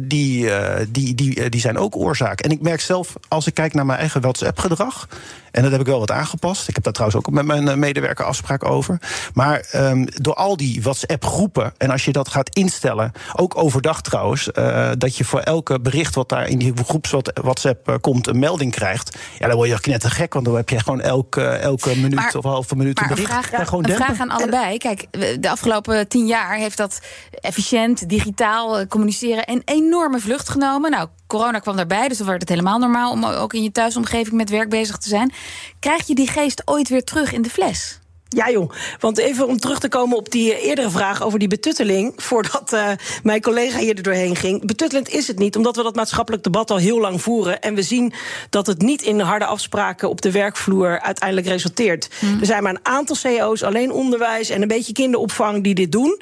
die 0.01 0.45
uh, 0.45 0.74
die, 0.89 1.15
die, 1.15 1.41
uh, 1.41 1.49
die 1.49 1.61
zijn 1.61 1.79
ook 1.79 1.97
oorzaak. 1.97 2.41
En 2.41 2.51
ik 2.51 2.61
merk 2.61 2.81
zelf, 2.81 3.15
als 3.29 3.47
ik 3.47 3.55
kijk 3.55 3.75
naar 3.75 3.87
mijn 3.87 3.99
eigen 3.99 4.21
WhatsApp-gedrag. 4.21 5.09
En 5.55 5.63
dat 5.63 5.71
heb 5.71 5.81
ik 5.81 5.87
wel 5.87 5.99
wat 5.99 6.11
aangepast. 6.11 6.69
Ik 6.69 6.75
heb 6.75 6.85
daar 6.85 6.93
trouwens 6.93 7.21
ook 7.21 7.35
met 7.35 7.45
mijn 7.45 7.79
medewerker 7.79 8.25
afspraak 8.25 8.65
over. 8.65 8.99
Maar 9.35 9.69
um, 9.75 10.07
door 10.15 10.35
al 10.35 10.57
die 10.57 10.83
WhatsApp-groepen. 10.83 11.73
En 11.77 11.91
als 11.91 12.05
je 12.05 12.13
dat 12.13 12.29
gaat 12.29 12.55
instellen, 12.57 13.13
ook 13.33 13.57
overdag 13.57 14.01
trouwens. 14.01 14.49
Uh, 14.53 14.91
dat 14.99 15.17
je 15.17 15.25
voor 15.25 15.41
elke 15.41 15.81
bericht 15.81 16.15
wat 16.15 16.29
daar 16.29 16.49
in 16.49 16.59
die 16.59 16.73
groeps 16.85 17.15
WhatsApp 17.43 17.99
komt 18.01 18.27
een 18.27 18.39
melding 18.39 18.73
krijgt. 18.73 19.19
Ja, 19.39 19.47
dan 19.47 19.57
word 19.57 19.69
je 19.69 19.81
knettergek. 19.81 20.33
Want 20.35 20.45
dan 20.45 20.57
heb 20.57 20.69
je 20.69 20.79
gewoon 20.79 21.01
elke, 21.01 21.45
elke 21.45 21.97
minuut 21.97 22.15
maar, 22.15 22.35
of 22.37 22.45
halve 22.45 22.77
minuut 22.77 23.01
een 23.01 23.09
bericht. 23.09 23.31
Vraag, 23.31 23.51
ja, 23.51 23.65
gewoon 23.65 23.89
een 23.89 23.95
vraag 23.97 24.21
aan 24.21 24.31
allebei. 24.31 24.79
Kijk, 24.79 25.07
de 25.41 25.51
afgelopen 25.51 26.09
tien 26.09 26.27
jaar 26.27 26.57
heeft 26.57 26.77
dat 26.77 27.01
efficiënt, 27.41 28.09
digitaal 28.09 28.87
communiceren 28.87 29.51
een 29.51 29.63
enorme 29.65 30.19
vlucht 30.21 30.49
genomen. 30.49 30.91
Nou, 30.91 31.09
corona 31.39 31.59
kwam 31.59 31.77
daarbij, 31.77 32.09
dus 32.09 32.17
dan 32.17 32.27
wordt 32.27 32.41
het 32.41 32.51
helemaal 32.51 32.79
normaal 32.79 33.13
om 33.13 33.25
ook 33.25 33.53
in 33.55 33.63
je 33.63 33.73
thuisomgeving 33.73 34.37
met 34.37 34.51
werk 34.51 34.69
bezig 34.69 34.97
te 34.97 35.09
zijn. 35.09 35.33
Krijg 35.79 36.07
je 36.07 36.15
die 36.15 36.29
geest 36.29 36.63
ooit 36.65 36.89
weer 36.89 37.05
terug 37.05 37.33
in 37.33 37.43
de 37.43 37.51
fles? 37.51 37.99
Ja, 38.35 38.51
joh. 38.51 38.71
Want 39.01 39.19
even 39.19 39.47
om 39.47 39.59
terug 39.59 39.79
te 39.79 39.89
komen 39.89 40.17
op 40.17 40.31
die 40.31 40.61
eerdere 40.61 40.91
vraag 40.91 41.23
over 41.23 41.39
die 41.39 41.49
betutteling. 41.49 42.13
Voordat 42.27 42.73
uh, 42.73 42.89
mijn 43.23 43.41
collega 43.41 43.79
hier 43.79 43.97
er 43.97 44.03
doorheen 44.03 44.37
ging. 44.37 44.67
Betuttelend 44.67 45.09
is 45.09 45.27
het 45.27 45.39
niet, 45.39 45.57
omdat 45.57 45.77
we 45.77 45.83
dat 45.83 45.95
maatschappelijk 45.95 46.43
debat 46.43 46.71
al 46.71 46.77
heel 46.77 47.01
lang 47.01 47.23
voeren. 47.23 47.61
En 47.61 47.75
we 47.75 47.83
zien 47.83 48.13
dat 48.51 48.67
het 48.67 48.83
niet 48.83 49.03
in 49.03 49.21
harde 49.21 49.45
afspraken 49.45 50.09
op 50.09 50.23
de 50.23 50.31
werkvloer 50.31 51.01
uiteindelijk 51.01 51.47
resulteert. 51.49 52.09
Mm. 52.21 52.41
Er 52.41 52.47
zijn 52.47 52.63
maar 52.63 52.75
een 52.75 52.87
aantal 52.87 53.17
CEO's, 53.17 53.63
alleen 53.63 53.93
onderwijs 53.93 54.51
en 54.51 54.63
een 54.63 54.69
beetje 54.69 54.93
kinderopvang, 54.93 55.63
die 55.63 55.75
dit 55.75 55.93
doen. 55.93 56.21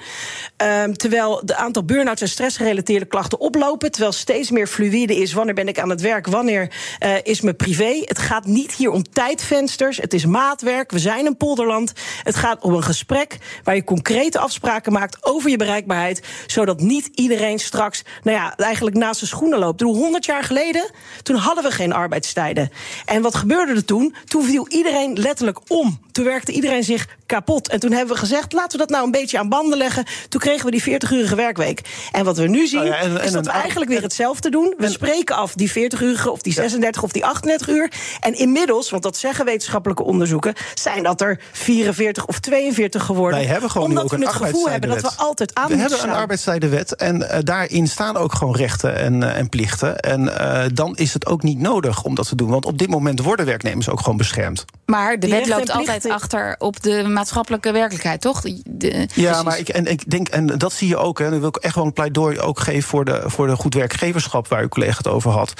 Um, 0.56 0.96
terwijl 0.96 1.40
de 1.44 1.56
aantal 1.56 1.84
burn-outs 1.84 2.22
en 2.22 2.28
stressgerelateerde 2.28 3.04
klachten 3.04 3.40
oplopen. 3.40 3.90
Terwijl 3.90 4.12
steeds 4.12 4.50
meer 4.50 4.66
fluïde 4.66 5.16
is. 5.16 5.32
Wanneer 5.32 5.54
ben 5.54 5.68
ik 5.68 5.78
aan 5.78 5.90
het 5.90 6.00
werk? 6.00 6.26
Wanneer 6.26 6.70
uh, 7.04 7.14
is 7.22 7.40
mijn 7.40 7.56
privé? 7.56 8.02
Het 8.04 8.18
gaat 8.18 8.46
niet 8.46 8.72
hier 8.72 8.90
om 8.90 9.02
tijdvensters. 9.12 9.96
Het 9.96 10.14
is 10.14 10.26
maatwerk. 10.26 10.90
We 10.90 10.98
zijn 10.98 11.26
een 11.26 11.36
polderland. 11.36 11.92
Het 12.22 12.36
gaat 12.36 12.62
om 12.62 12.74
een 12.74 12.82
gesprek 12.82 13.38
waar 13.64 13.74
je 13.74 13.84
concrete 13.84 14.38
afspraken 14.38 14.92
maakt 14.92 15.24
over 15.24 15.50
je 15.50 15.56
bereikbaarheid. 15.56 16.22
Zodat 16.46 16.80
niet 16.80 17.10
iedereen 17.14 17.58
straks, 17.58 18.02
nou 18.22 18.36
ja, 18.36 18.56
eigenlijk 18.56 18.96
naast 18.96 19.18
zijn 19.18 19.30
schoenen 19.30 19.58
loopt. 19.58 19.78
Toen 19.78 19.96
100 19.96 20.24
jaar 20.24 20.44
geleden, 20.44 20.90
toen 21.22 21.36
hadden 21.36 21.64
we 21.64 21.70
geen 21.70 21.92
arbeidstijden. 21.92 22.70
En 23.04 23.22
wat 23.22 23.34
gebeurde 23.34 23.74
er 23.74 23.84
toen? 23.84 24.14
Toen 24.24 24.44
viel 24.44 24.68
iedereen 24.68 25.18
letterlijk 25.18 25.58
om. 25.68 26.00
Toen 26.12 26.24
werkte 26.24 26.52
iedereen 26.52 26.84
zich 26.84 27.06
kapot. 27.26 27.68
En 27.68 27.80
toen 27.80 27.92
hebben 27.92 28.14
we 28.14 28.20
gezegd, 28.20 28.52
laten 28.52 28.72
we 28.72 28.78
dat 28.78 28.88
nou 28.88 29.04
een 29.04 29.10
beetje 29.10 29.38
aan 29.38 29.48
banden 29.48 29.78
leggen. 29.78 30.04
Toen 30.28 30.40
kregen 30.40 30.64
we 30.64 30.70
die 30.70 30.82
40-urige 30.82 31.34
werkweek. 31.34 31.80
En 32.12 32.24
wat 32.24 32.36
we 32.36 32.48
nu 32.48 32.66
zien, 32.66 32.80
oh 32.80 32.86
ja, 32.86 32.96
en, 32.96 33.18
en, 33.18 33.24
is 33.24 33.32
dat 33.32 33.46
we 33.46 33.52
eigenlijk 33.52 33.90
weer 33.90 34.02
hetzelfde 34.02 34.50
doen. 34.50 34.74
We 34.78 34.90
spreken 34.90 35.36
af 35.36 35.54
die 35.54 35.70
40-urige 35.70 36.30
of 36.30 36.42
die 36.42 36.52
36 36.52 37.00
ja. 37.00 37.06
of 37.06 37.12
die 37.12 37.24
38 37.24 37.68
uur. 37.68 37.90
En 38.20 38.34
inmiddels, 38.34 38.90
want 38.90 39.02
dat 39.02 39.16
zeggen 39.16 39.44
wetenschappelijke 39.44 40.02
onderzoeken, 40.02 40.54
zijn 40.74 41.02
dat 41.02 41.20
er 41.20 41.40
44 41.52 41.91
44 41.94 42.26
of 42.26 42.40
42 42.40 43.04
geworden. 43.04 43.38
Wij 43.38 43.48
hebben 43.48 43.70
gewoon 43.70 43.88
nu 43.88 43.96
omdat 43.96 44.12
ook 44.12 44.18
we 44.18 44.24
een 44.26 44.32
het 44.32 44.42
gevoel 44.42 44.68
hebben 44.68 44.90
dat 44.90 45.00
we 45.00 45.10
altijd 45.16 45.54
aan 45.54 45.68
We 45.68 45.74
moeten 45.74 45.90
hebben 45.90 46.08
een 46.14 46.20
arbeidstijdenwet 46.20 46.94
en 46.94 47.28
eh, 47.28 47.38
daarin 47.42 47.88
staan 47.88 48.16
ook 48.16 48.34
gewoon 48.34 48.56
rechten 48.56 48.96
en, 48.96 49.22
eh, 49.22 49.38
en 49.38 49.48
plichten. 49.48 50.00
En 50.00 50.38
eh, 50.38 50.70
dan 50.74 50.96
is 50.96 51.14
het 51.14 51.26
ook 51.26 51.42
niet 51.42 51.58
nodig 51.58 52.02
om 52.02 52.14
dat 52.14 52.28
te 52.28 52.36
doen. 52.36 52.50
Want 52.50 52.66
op 52.66 52.78
dit 52.78 52.88
moment 52.88 53.20
worden 53.20 53.46
werknemers 53.46 53.88
ook 53.88 54.00
gewoon 54.00 54.16
beschermd. 54.16 54.64
Maar 54.86 55.12
de 55.12 55.26
Die 55.26 55.34
wet 55.34 55.48
loopt 55.48 55.68
en 55.68 55.76
altijd 55.76 56.08
achter 56.08 56.54
op 56.58 56.82
de 56.82 57.04
maatschappelijke 57.08 57.72
werkelijkheid, 57.72 58.20
toch? 58.20 58.40
De, 58.64 59.08
Ja, 59.14 59.42
maar 59.42 59.58
ik, 59.58 59.68
en, 59.68 59.86
ik 59.86 60.10
denk, 60.10 60.28
en 60.28 60.46
dat 60.46 60.72
zie 60.72 60.88
je 60.88 60.96
ook, 60.96 61.18
hè, 61.18 61.30
dan 61.30 61.38
wil 61.38 61.48
ik 61.48 61.56
echt 61.56 61.74
wel 61.74 61.84
een 61.84 61.92
pleidooi 61.92 62.38
ook 62.38 62.60
geven 62.60 62.88
voor 62.88 63.04
de, 63.04 63.22
voor 63.26 63.46
de 63.46 63.56
goed 63.56 63.74
werkgeverschap 63.74 64.48
waar 64.48 64.62
uw 64.62 64.68
collega 64.68 64.96
het 64.96 65.08
over 65.08 65.30
had. 65.30 65.52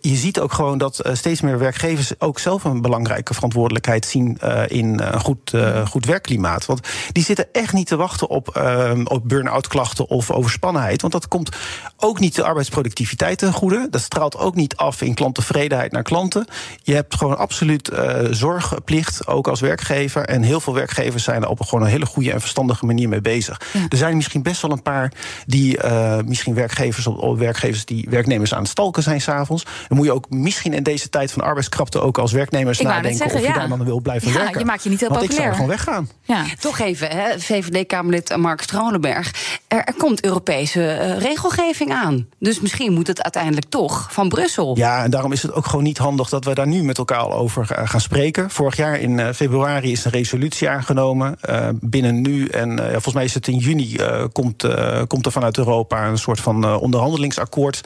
Je 0.00 0.16
ziet 0.16 0.40
ook 0.40 0.52
gewoon 0.52 0.78
dat 0.78 1.00
steeds 1.12 1.40
meer 1.40 1.58
werkgevers 1.58 2.12
ook 2.18 2.38
zelf 2.38 2.64
een 2.64 2.82
belangrijke 2.82 3.34
verantwoordelijkheid 3.34 4.06
zien 4.06 4.38
eh, 4.40 4.62
in 4.68 5.00
eh, 5.00 5.20
goed, 5.24 5.52
eh, 5.54 5.86
goed 5.86 6.06
werkklimaat. 6.06 6.66
Want 6.66 6.88
die 7.12 7.24
zitten 7.24 7.46
echt 7.52 7.72
niet 7.72 7.86
te 7.86 7.96
wachten 7.96 8.28
op, 8.28 8.48
eh, 8.48 8.92
op 9.04 9.28
burn-out 9.28 9.66
klachten 9.66 10.08
of 10.08 10.30
overspannenheid. 10.30 11.00
Want 11.00 11.12
dat 11.12 11.28
komt 11.28 11.56
ook 11.96 12.20
niet 12.20 12.34
de 12.34 12.44
arbeidsproductiviteit 12.44 13.38
ten 13.38 13.52
goede. 13.52 13.86
Dat 13.90 14.00
straalt 14.00 14.36
ook 14.36 14.54
niet 14.54 14.76
af 14.76 15.02
in 15.02 15.14
klanttevredenheid 15.14 15.92
naar 15.92 16.02
klanten. 16.02 16.46
Je 16.82 16.94
hebt 16.94 17.14
gewoon 17.14 17.38
absoluut 17.38 17.88
eh, 17.88 18.20
zorgplicht, 18.30 19.26
ook 19.26 19.48
als 19.48 19.60
werkgever. 19.60 20.24
En 20.24 20.42
heel 20.42 20.60
veel 20.60 20.74
werkgevers 20.74 21.24
zijn 21.24 21.42
er 21.42 21.48
op 21.48 21.60
gewoon 21.60 21.84
een 21.84 21.90
hele 21.90 22.06
goede 22.06 22.32
en 22.32 22.40
verstandige 22.40 22.86
manier 22.86 23.08
mee 23.08 23.20
bezig. 23.20 23.60
Er 23.88 23.96
zijn 23.96 24.16
misschien 24.16 24.42
best 24.42 24.62
wel 24.62 24.70
een 24.70 24.82
paar 24.82 25.12
die 25.46 25.78
eh, 25.78 26.18
misschien 26.24 26.54
werkgevers, 26.54 27.06
of 27.06 27.38
werkgevers 27.38 27.84
die 27.84 28.06
werknemers 28.10 28.54
aan 28.54 28.60
het 28.60 28.68
stalken 28.68 29.02
zijn 29.02 29.20
s'avonds. 29.20 29.64
Dan 29.88 29.96
moet 29.96 30.06
je 30.06 30.12
ook 30.12 30.30
misschien 30.30 30.72
in 30.72 30.82
deze 30.82 31.08
tijd 31.08 31.32
van 31.32 31.42
arbeidskrapte 31.42 32.00
ook 32.00 32.18
als 32.18 32.32
werknemers 32.32 32.80
Ik 32.80 32.86
nadenken 32.86 33.16
zeggen, 33.16 33.36
of 33.36 33.42
je 33.42 33.52
ja. 33.52 33.58
daar 33.58 33.68
dan 33.68 33.84
wil 33.84 34.00
blijven 34.00 34.28
Ja, 34.28 34.34
werken. 34.34 34.58
je 34.58 34.64
maakt 34.64 34.82
je 34.82 34.90
niet 34.90 35.00
Want 35.14 35.24
ik 35.30 35.36
zou 35.36 35.48
populair. 35.48 35.48
er 35.48 35.54
gewoon 35.54 35.68
weggaan. 35.68 36.08
ja. 36.22 36.54
Toch 36.60 36.78
even, 36.78 37.08
hè, 37.10 37.40
VVD-Kamerlid 37.40 38.36
Mark 38.36 38.60
Strolenberg. 38.62 39.30
Er, 39.68 39.84
er 39.84 39.94
komt 39.98 40.24
Europese 40.24 40.86
eh, 40.86 41.18
regelgeving 41.18 41.92
aan. 41.92 42.26
Dus 42.38 42.60
misschien 42.60 42.92
moet 42.92 43.06
het 43.06 43.22
uiteindelijk 43.22 43.66
toch 43.68 44.08
van 44.10 44.28
Brussel. 44.28 44.76
Ja, 44.76 45.04
en 45.04 45.10
daarom 45.10 45.32
is 45.32 45.42
het 45.42 45.52
ook 45.52 45.66
gewoon 45.66 45.84
niet 45.84 45.98
handig 45.98 46.28
dat 46.28 46.44
we 46.44 46.54
daar 46.54 46.66
nu 46.66 46.82
met 46.82 46.98
elkaar 46.98 47.18
al 47.18 47.32
over 47.32 47.70
eh, 47.70 47.88
gaan 47.88 48.00
spreken. 48.00 48.50
Vorig 48.50 48.76
jaar 48.76 48.98
in 49.00 49.20
eh, 49.20 49.32
februari 49.32 49.92
is 49.92 50.04
een 50.04 50.10
resolutie 50.10 50.68
aangenomen. 50.68 51.36
Eh, 51.40 51.68
binnen 51.80 52.20
nu 52.22 52.46
en 52.46 52.78
eh, 52.78 52.90
volgens 52.92 53.14
mij 53.14 53.24
is 53.24 53.34
het 53.34 53.48
in 53.48 53.56
juni 53.56 53.96
eh, 53.96 54.24
komt, 54.32 54.66
komt 55.06 55.26
er 55.26 55.32
vanuit 55.32 55.58
Europa 55.58 56.06
een 56.06 56.18
soort 56.18 56.40
van 56.40 56.64
eh, 56.64 56.82
onderhandelingsakkoord 56.82 57.80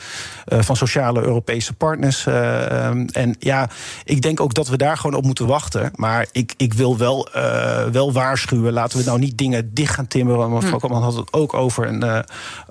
eh, 0.45 0.59
van 0.61 0.77
sociale 0.77 1.21
Europese 1.23 1.73
partners. 1.73 2.27
eh, 2.27 2.87
ehm, 2.87 3.07
en 3.13 3.37
ja, 3.39 3.69
ik 4.05 4.23
denk 4.23 4.41
ook 4.41 4.55
dat 4.55 4.69
we 4.69 4.77
daar 4.77 4.97
gewoon 4.97 5.17
op 5.17 5.25
moeten 5.25 5.47
wachten. 5.47 5.91
Maar 5.95 6.27
ik, 6.33 6.55
ik 6.57 6.75
wil 6.75 6.97
wel, 6.99 7.18
eh, 7.27 7.85
wel 7.85 8.13
waarschuwen. 8.13 8.73
Laten 8.73 8.99
we 8.99 9.05
nou 9.05 9.19
niet 9.19 9.39
dingen 9.39 9.75
dicht 9.75 9.95
gaan 9.95 10.07
timmeren. 10.07 10.39
Want 10.51 10.63
mevrouw 10.63 10.79
Kamman 10.79 11.03
had 11.03 11.15
het 11.17 11.33
ook 11.33 11.55
over 11.55 11.87
een, 11.87 12.03
eh, 12.03 12.19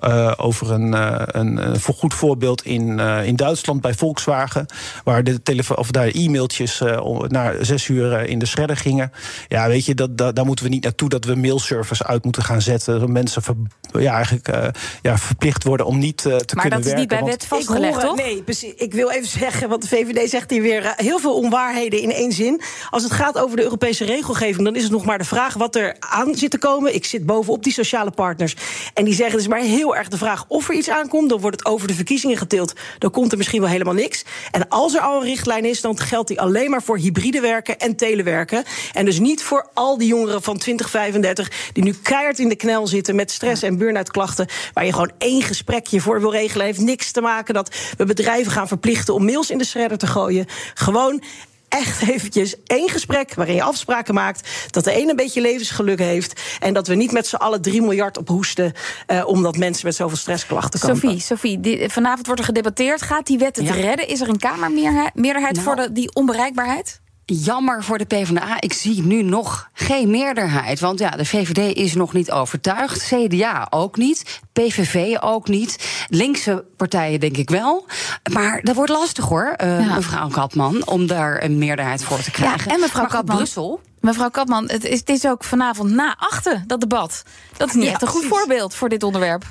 eh, 0.00 0.32
over 0.36 0.70
een, 0.70 0.94
eh, 0.94 1.22
een, 1.26 1.68
een 1.68 1.80
voor- 1.80 1.94
goed 1.94 2.14
voorbeeld 2.14 2.62
in, 2.64 3.00
eh, 3.00 3.26
in 3.26 3.36
Duitsland 3.36 3.80
bij 3.80 3.94
Volkswagen. 3.94 4.66
Waar 5.04 5.24
de 5.24 5.42
telefoon 5.42 5.76
of 5.76 5.90
daar 5.90 6.06
e-mailtjes 6.08 6.80
eh, 6.80 7.04
om- 7.04 7.24
na 7.28 7.52
zes 7.60 7.88
uur 7.88 8.12
eh, 8.12 8.26
in 8.30 8.38
de 8.38 8.46
shredder 8.46 8.76
gingen. 8.76 9.12
Ja, 9.48 9.68
weet 9.68 9.84
je, 9.84 9.94
dat, 9.94 10.18
dat, 10.18 10.36
daar 10.36 10.44
moeten 10.46 10.64
we 10.64 10.70
niet 10.70 10.82
naartoe 10.84 11.08
dat 11.08 11.24
we 11.24 11.34
mailservers 11.34 12.02
uit 12.02 12.24
moeten 12.24 12.42
gaan 12.42 12.62
zetten. 12.62 13.00
Dat 13.00 13.08
mensen 13.08 13.42
ver- 13.42 13.54
ja, 13.92 14.14
eigenlijk 14.14 14.48
eh, 14.48 14.66
ja, 15.02 15.18
verplicht 15.18 15.64
worden 15.64 15.86
om 15.86 15.98
niet 15.98 16.16
te 16.16 16.28
Maar 16.28 16.38
kunnen 16.46 16.70
dat 16.70 16.78
is 16.78 16.84
werken. 16.84 16.98
niet 17.00 17.08
bij 17.08 17.22
wet 17.24 17.46
vastgelegd, 17.46 18.00
toch? 18.00 18.16
Nee, 18.16 18.42
precies. 18.42 18.72
Ik 18.76 18.94
wil 18.94 19.10
even 19.10 19.28
zeggen, 19.28 19.68
want 19.68 19.82
de 19.82 19.88
VVD 19.88 20.30
zegt 20.30 20.50
hier 20.50 20.62
weer 20.62 20.92
heel 20.96 21.18
veel 21.18 21.34
onwaarheden 21.36 22.00
in 22.02 22.12
één 22.12 22.32
zin. 22.32 22.60
Als 22.90 23.02
het 23.02 23.12
gaat 23.12 23.38
over 23.38 23.56
de 23.56 23.62
Europese 23.62 24.04
dan 24.38 24.76
is 24.76 24.82
het 24.82 24.92
nog 24.92 25.04
maar 25.04 25.18
de 25.18 25.24
vraag 25.24 25.54
wat 25.54 25.76
er 25.76 25.96
aan 25.98 26.34
zit 26.34 26.50
te 26.50 26.58
komen. 26.58 26.94
Ik 26.94 27.04
zit 27.04 27.26
bovenop 27.26 27.64
die 27.64 27.72
sociale 27.72 28.10
partners. 28.10 28.56
En 28.94 29.04
die 29.04 29.14
zeggen, 29.14 29.38
is 29.38 29.48
maar 29.48 29.60
heel 29.60 29.96
erg 29.96 30.08
de 30.08 30.18
vraag 30.18 30.44
of 30.48 30.68
er 30.68 30.74
iets 30.74 30.90
aankomt. 30.90 31.28
Dan 31.28 31.40
wordt 31.40 31.58
het 31.58 31.68
over 31.68 31.88
de 31.88 31.94
verkiezingen 31.94 32.36
getild. 32.36 32.72
Dan 32.98 33.10
komt 33.10 33.32
er 33.32 33.38
misschien 33.38 33.60
wel 33.60 33.70
helemaal 33.70 33.94
niks. 33.94 34.24
En 34.50 34.68
als 34.68 34.94
er 34.94 35.00
al 35.00 35.20
een 35.20 35.26
richtlijn 35.26 35.64
is, 35.64 35.80
dan 35.80 35.98
geldt 35.98 36.28
die 36.28 36.40
alleen 36.40 36.70
maar 36.70 36.82
voor 36.82 36.98
hybride 36.98 37.40
werken 37.40 37.78
en 37.78 37.96
telewerken. 37.96 38.64
En 38.92 39.04
dus 39.04 39.18
niet 39.18 39.42
voor 39.42 39.68
al 39.74 39.98
die 39.98 40.08
jongeren 40.08 40.42
van 40.42 40.58
2035 40.58 41.70
die 41.72 41.84
nu 41.84 41.94
keihard 42.02 42.38
in 42.38 42.48
de 42.48 42.56
knel 42.56 42.86
zitten 42.86 43.14
met 43.14 43.30
stress 43.30 43.62
en 43.62 43.78
burn-out 43.78 44.10
klachten. 44.10 44.46
Waar 44.72 44.84
je 44.84 44.92
gewoon 44.92 45.12
één 45.18 45.42
gesprekje 45.42 46.00
voor 46.00 46.20
wil 46.20 46.32
regelen. 46.32 46.66
Heeft 46.66 46.80
niks 46.80 47.10
te 47.10 47.20
maken 47.20 47.54
dat 47.54 47.76
we 47.96 48.04
bedrijven 48.04 48.52
gaan 48.52 48.68
verplichten 48.68 49.14
om 49.14 49.24
mails 49.24 49.50
in 49.50 49.58
de 49.58 49.64
shredder 49.64 49.98
te 49.98 50.06
gooien. 50.06 50.46
Gewoon 50.74 51.22
echt 51.68 52.08
eventjes 52.08 52.54
één 52.66 52.88
gesprek 52.88 53.34
waarin 53.34 53.54
je 53.54 53.62
afspraken 53.62 54.14
maakt. 54.14 54.48
Dat 54.70 54.84
de 54.84 55.00
een 55.00 55.08
een 55.08 55.16
beetje 55.16 55.40
levensgeluk 55.40 55.98
heeft. 55.98 56.40
En 56.60 56.74
dat 56.74 56.86
we 56.86 56.94
niet 56.94 57.12
met 57.12 57.26
z'n 57.26 57.36
allen 57.36 57.62
3 57.62 57.80
miljard 57.82 58.18
ophoesten. 58.18 58.72
eh 59.06 59.26
omdat 59.26 59.56
mensen 59.56 59.86
met 59.86 59.94
zoveel 59.96 60.16
stressklachten 60.16 60.80
komen. 60.80 60.96
Sophie, 60.96 61.20
Sophie 61.20 61.60
die- 61.60 61.88
vanavond 61.90 62.26
wordt 62.26 62.40
er 62.40 62.46
gedebatteerd. 62.46 63.02
Gaat 63.02 63.26
die 63.26 63.38
wet 63.38 63.56
het 63.56 63.66
Ja. 63.66 63.72
redden? 63.74 64.08
Is 64.08 64.20
er 64.20 64.28
een 64.28 64.38
Kamermeerderheid 64.38 65.52
Nou. 65.52 65.62
voor 65.64 65.76
de, 65.76 65.92
die 65.92 66.14
onbereikbaarheid? 66.14 67.00
Jammer 67.34 67.84
voor 67.84 67.98
de 67.98 68.04
PvdA, 68.04 68.60
ik 68.60 68.72
zie 68.72 69.02
nu 69.02 69.22
nog 69.22 69.68
geen 69.72 70.10
meerderheid. 70.10 70.80
Want 70.80 70.98
ja, 70.98 71.10
de 71.10 71.24
VVD 71.24 71.76
is 71.76 71.94
nog 71.94 72.12
niet 72.12 72.30
overtuigd. 72.30 73.02
CDA 73.08 73.66
ook 73.70 73.96
niet. 73.96 74.40
PVV 74.52 75.16
ook 75.20 75.48
niet. 75.48 75.88
Linkse 76.08 76.64
partijen 76.76 77.20
denk 77.20 77.36
ik 77.36 77.50
wel. 77.50 77.86
Maar 78.32 78.60
dat 78.62 78.74
wordt 78.74 78.90
lastig 78.90 79.24
hoor, 79.24 79.54
eh, 79.56 79.86
Ja. 79.86 79.94
mevrouw 79.94 80.28
Katman... 80.28 80.86
om 80.86 81.06
daar 81.06 81.42
een 81.42 81.58
meerderheid 81.58 82.04
voor 82.04 82.20
te 82.22 82.30
krijgen. 82.30 82.70
en 82.72 82.80
mevrouw 82.80 83.06
Katman. 83.06 83.36
Brussel... 83.36 83.80
Mevrouw 84.00 84.28
Katman, 84.30 84.68
het 84.70 84.84
is, 84.84 84.98
het 84.98 85.08
is 85.08 85.26
ook 85.26 85.44
vanavond 85.44 85.90
na 85.90 86.16
achten, 86.18 86.64
dat 86.66 86.80
debat. 86.80 87.22
Dat 87.56 87.68
is 87.68 87.74
niet 87.74 87.84
Ja, 87.84 87.90
echt 87.90 88.02
een 88.02 88.08
goed 88.08 88.20
precies. 88.20 88.38
voorbeeld 88.38 88.74
voor 88.74 88.88
dit 88.88 89.02
onderwerp. 89.02 89.44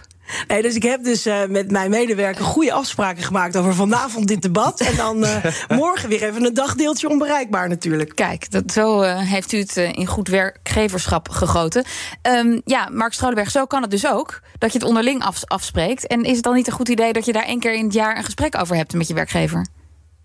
Nee, 0.47 0.61
dus 0.61 0.75
ik 0.75 0.83
heb 0.83 1.03
dus 1.03 1.25
eh, 1.25 1.45
met 1.49 1.71
mijn 1.71 1.89
medewerker 1.89 2.45
goede 2.45 2.73
afspraken 2.73 3.23
gemaakt 3.23 3.57
over 3.57 3.75
vanavond 3.75 4.27
dit 4.27 4.41
debat. 4.41 4.79
En 4.79 4.95
dan 4.95 5.25
eh, 5.25 5.45
morgen 5.77 6.09
weer 6.09 6.23
even 6.23 6.45
een 6.45 6.53
dagdeeltje 6.53 7.09
onbereikbaar 7.09 7.69
natuurlijk. 7.69 8.15
Kijk, 8.15 8.51
dat, 8.51 8.71
zo 8.71 9.01
eh, 9.01 9.19
heeft 9.19 9.51
u 9.51 9.57
het 9.57 9.77
in 9.77 10.05
goed 10.05 10.27
werkgeverschap 10.27 11.29
gegoten. 11.29 11.85
Ehm, 12.21 12.59
ja, 12.65 12.89
Mark 12.91 13.13
Strolenberg, 13.13 13.51
zo 13.51 13.65
kan 13.65 13.81
het 13.81 13.91
dus 13.91 14.07
ook. 14.07 14.41
Dat 14.57 14.71
je 14.71 14.77
het 14.77 14.87
onderling 14.87 15.23
af- 15.23 15.43
afspreekt. 15.45 16.07
En 16.07 16.23
is 16.23 16.35
het 16.35 16.43
dan 16.43 16.55
niet 16.55 16.67
een 16.67 16.73
goed 16.73 16.89
idee 16.89 17.13
dat 17.13 17.25
je 17.25 17.33
daar 17.33 17.45
één 17.45 17.59
keer 17.59 17.73
in 17.73 17.83
het 17.83 17.93
jaar 17.93 18.17
een 18.17 18.23
gesprek 18.23 18.59
over 18.59 18.75
hebt 18.75 18.93
met 18.93 19.07
je 19.07 19.13
werkgever? 19.13 19.65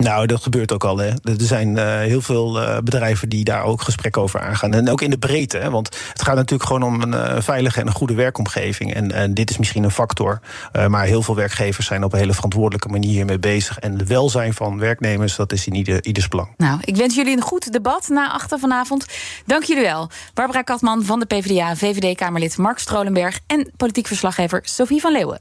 Nou, 0.03 0.27
dat 0.27 0.43
gebeurt 0.43 0.73
ook 0.73 0.85
al. 0.85 0.99
Hè. 0.99 1.09
Er 1.09 1.35
zijn 1.37 1.79
eh, 1.79 1.99
heel 1.99 2.21
veel 2.21 2.61
eh, 2.61 2.79
bedrijven 2.79 3.29
die 3.29 3.45
daar 3.45 3.65
ook 3.65 3.83
gesprekken 3.83 4.23
over 4.23 4.41
aangaan. 4.41 4.75
En 4.75 4.91
ook 4.91 5.01
in 5.01 5.11
de 5.11 5.19
breedte. 5.19 5.59
Hè, 5.59 5.71
want 5.71 5.97
het 6.13 6.23
gaat 6.23 6.35
natuurlijk 6.35 6.71
gewoon 6.71 6.83
om 6.83 7.03
een 7.03 7.15
eh, 7.15 7.43
veilige 7.43 7.81
en 7.81 7.87
een 7.87 7.93
goede 7.93 8.15
werkomgeving. 8.15 8.95
En, 8.95 9.13
en 9.13 9.35
dit 9.35 9.51
is 9.51 9.59
misschien 9.59 9.85
een 9.85 9.91
factor. 9.91 10.41
maar 10.89 11.05
heel 11.05 11.23
veel 11.23 11.35
werkgevers 11.35 11.87
zijn 11.87 12.05
op 12.05 12.13
een 12.13 12.19
hele 12.19 12.35
verantwoordelijke 12.35 12.89
manier 12.89 13.11
hiermee 13.11 13.39
bezig. 13.39 13.79
En 13.79 13.99
het 13.99 14.09
welzijn 14.09 14.55
van 14.55 14.79
werknemers, 14.79 15.37
dat 15.37 15.53
is 15.53 15.67
in 15.67 15.75
ieder, 15.75 16.05
ieders 16.05 16.29
belang. 16.29 16.49
Nou, 16.57 16.79
ik 16.85 16.97
wens 16.97 17.15
jullie 17.15 17.37
een 17.37 17.43
goed 17.43 17.73
debat 17.73 18.09
na 18.09 18.33
achter 18.33 18.59
vanavond. 18.59 19.07
Dank 19.47 19.63
jullie 19.63 19.83
wel. 19.83 20.11
Barbara 20.35 20.63
Katman 20.63 21.05
van 21.05 21.21
de 21.21 21.27
PvdA, 21.27 21.77
VVD-Kamerlid 21.77 22.57
Mark 22.57 22.79
Strolenberg... 22.79 23.41
en 23.47 23.71
politiek 23.77 24.07
verslaggever 24.07 24.61
Sophie 24.65 25.01
van 25.01 25.13
Leeuwen. 25.13 25.41